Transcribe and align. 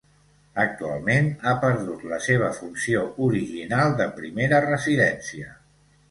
Actualment 0.61 1.27
ha 1.49 1.51
perdut 1.65 2.05
la 2.13 2.17
seva 2.27 2.47
funció 2.59 3.03
original 3.25 3.93
de 3.99 4.07
primera 4.15 4.63
residència. 4.69 5.53